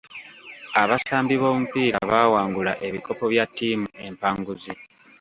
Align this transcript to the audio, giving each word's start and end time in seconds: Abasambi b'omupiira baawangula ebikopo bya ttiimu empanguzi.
Abasambi 0.81 1.33
b'omupiira 1.41 1.99
baawangula 2.09 2.71
ebikopo 2.87 3.23
bya 3.31 3.45
ttiimu 3.49 3.87
empanguzi. 4.07 4.71